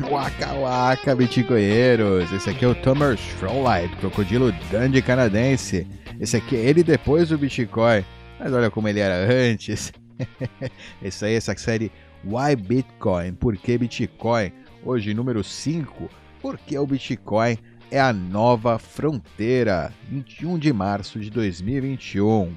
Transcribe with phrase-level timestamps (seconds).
[0.00, 2.32] Waka waka, bitcoinheiros!
[2.32, 5.86] Esse aqui é o Thomas Strollite, crocodilo dandy canadense.
[6.18, 8.04] Esse aqui é ele depois do Bitcoin.
[8.38, 9.92] Mas olha como ele era antes.
[11.02, 11.92] Essa aí, essa série
[12.24, 13.34] Why Bitcoin?
[13.34, 14.52] Por que Bitcoin?
[14.84, 16.10] Hoje, número 5.
[16.42, 17.56] Por que o Bitcoin
[17.90, 19.92] é a nova fronteira?
[20.08, 22.52] 21 de março de 2021.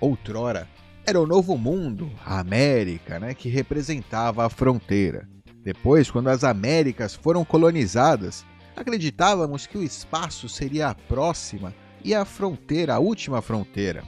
[0.00, 0.68] Outrora,
[1.06, 5.28] era o novo mundo, a América, né, que representava a fronteira.
[5.62, 8.44] Depois, quando as Américas foram colonizadas,
[8.74, 14.02] acreditávamos que o espaço seria a próxima e a fronteira, a última fronteira.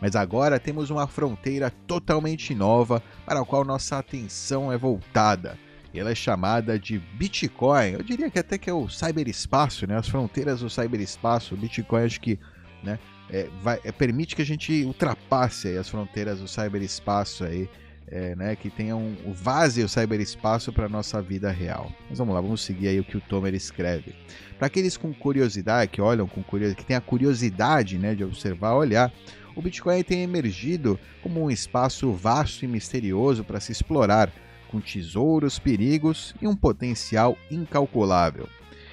[0.00, 5.58] Mas agora temos uma fronteira totalmente nova para a qual nossa atenção é voltada.
[5.94, 7.92] Ela é chamada de Bitcoin.
[7.92, 9.96] Eu diria que até que é o cyberespaço, né?
[9.96, 11.54] As fronteiras do cyberespaço.
[11.54, 12.38] O Bitcoin acho que
[12.84, 12.98] né,
[13.30, 17.68] é, vai, é, permite que a gente ultrapasse as fronteiras do cyberespaço aí
[18.10, 21.92] é, né, que tenha um, vaze o cyberespaço para nossa vida real.
[22.08, 24.14] Mas vamos lá, vamos seguir aí o que o Tomer escreve.
[24.58, 28.74] Para aqueles com curiosidade, que olham com curiosidade, que tem a curiosidade né, de observar,
[28.74, 29.12] olhar,
[29.54, 34.32] o Bitcoin tem emergido como um espaço vasto e misterioso para se explorar,
[34.70, 38.48] com tesouros, perigos e um potencial incalculável.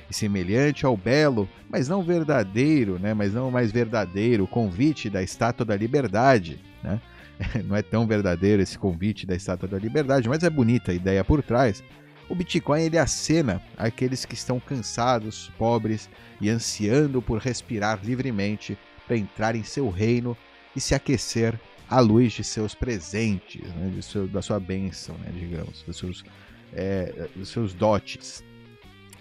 [0.09, 5.65] E semelhante ao belo, mas não verdadeiro, né, mas não mais verdadeiro convite da Estátua
[5.65, 7.01] da Liberdade, né,
[7.65, 11.23] não é tão verdadeiro esse convite da Estátua da Liberdade, mas é bonita a ideia
[11.23, 11.83] por trás.
[12.27, 16.09] O Bitcoin ele acena aqueles que estão cansados, pobres
[16.41, 20.35] e ansiando por respirar livremente para entrar em seu reino
[20.75, 25.31] e se aquecer à luz de seus presentes, né, de seu, da sua bênção, né,
[25.31, 26.25] digamos, dos seus,
[26.73, 28.43] é, dos seus dotes.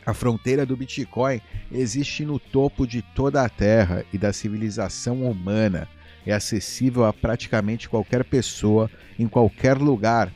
[0.06, 5.88] A fronteira do Bitcoin existe no topo de toda a Terra e da civilização humana
[6.26, 10.32] é acessível a praticamente qualquer pessoa, em qualquer lugar.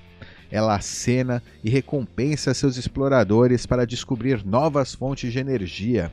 [0.50, 6.12] Ela acena e recompensa seus exploradores para descobrir novas fontes de energia.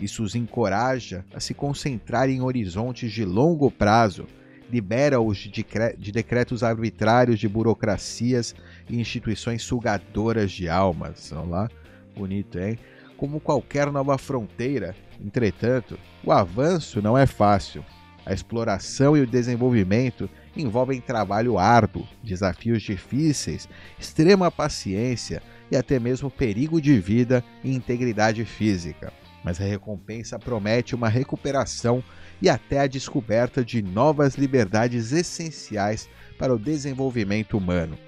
[0.00, 4.26] Isso os encoraja a se concentrar em horizontes de longo prazo,
[4.70, 5.64] libera-os de,
[5.98, 8.54] de decretos arbitrários de burocracias
[8.88, 11.32] e instituições sugadoras de almas.
[11.32, 11.70] Olha lá,
[12.16, 12.78] bonito, hein?
[13.16, 17.84] Como qualquer nova fronteira, entretanto, o avanço não é fácil.
[18.24, 23.68] A exploração e o desenvolvimento envolvem trabalho árduo, desafios difíceis,
[23.98, 29.12] extrema paciência e até mesmo perigo de vida e integridade física.
[29.42, 32.02] Mas a recompensa promete uma recuperação
[32.40, 37.98] e até a descoberta de novas liberdades essenciais para o desenvolvimento humano.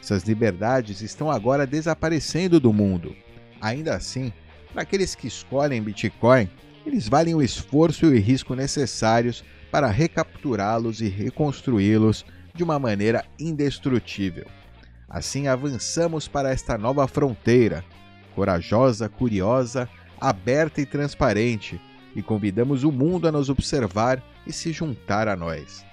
[0.00, 3.16] Essas liberdades estão agora desaparecendo do mundo.
[3.60, 4.32] Ainda assim,
[4.72, 6.48] para aqueles que escolhem Bitcoin,
[6.86, 9.42] eles valem o esforço e o risco necessários
[9.74, 12.24] para recapturá-los e reconstruí-los
[12.54, 14.46] de uma maneira indestrutível.
[15.08, 17.84] Assim avançamos para esta nova fronteira,
[18.36, 19.88] corajosa, curiosa,
[20.20, 21.80] aberta e transparente,
[22.14, 25.84] e convidamos o mundo a nos observar e se juntar a nós.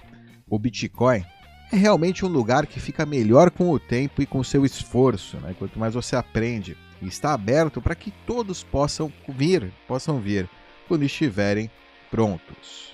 [0.48, 1.24] O Bitcoin
[1.72, 5.56] é realmente um lugar que fica melhor com o tempo e com seu esforço, né?
[5.58, 10.48] quanto mais você aprende, e está aberto para que todos possam vir, possam vir
[10.86, 11.68] quando estiverem
[12.12, 12.91] prontos.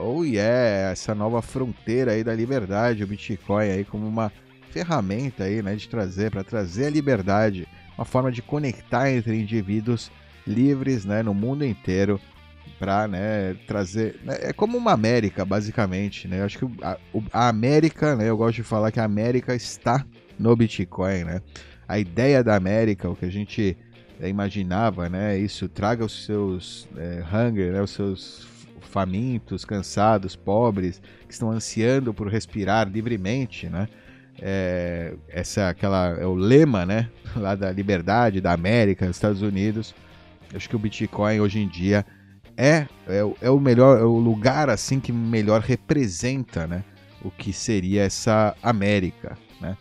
[0.00, 4.32] Oh yeah, essa nova fronteira aí da liberdade, o Bitcoin aí como uma
[4.70, 7.68] ferramenta aí, né, de trazer para trazer a liberdade,
[7.98, 10.10] uma forma de conectar entre indivíduos
[10.46, 12.20] livres, né, no mundo inteiro
[12.78, 16.40] para, né, trazer, né, é como uma América basicamente, né?
[16.40, 16.96] Eu acho que a,
[17.32, 20.06] a América, né, eu gosto de falar que a América está
[20.38, 21.42] no Bitcoin, né?
[21.86, 23.76] A ideia da América, o que a gente
[24.22, 25.36] imaginava, né?
[25.36, 27.82] Isso traga os seus é, hunger, né?
[27.82, 28.46] Os seus
[28.90, 33.88] famintos, cansados, pobres, que estão ansiando por respirar livremente, né?
[34.42, 39.94] É, essa aquela é o lema, né, lá da liberdade da América, dos Estados Unidos.
[40.54, 42.06] Acho que o Bitcoin hoje em dia
[42.56, 46.84] é, é, é o melhor, é o lugar assim que melhor representa, né,
[47.22, 49.76] o que seria essa América, né,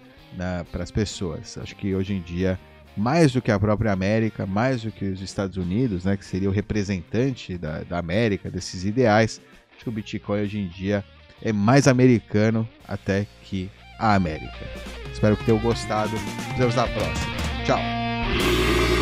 [0.72, 1.58] para as pessoas.
[1.58, 2.60] Acho que hoje em dia
[3.00, 6.50] mais do que a própria América, mais do que os Estados Unidos, né, que seria
[6.50, 9.42] o representante da, da América, desses ideais.
[9.74, 11.04] Acho que o Bitcoin hoje em dia
[11.42, 14.66] é mais americano até que a América.
[15.12, 16.12] Espero que tenham gostado.
[16.12, 17.36] Nos vemos na próxima.
[17.66, 18.99] Tchau!